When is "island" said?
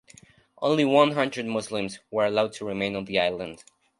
3.19-3.63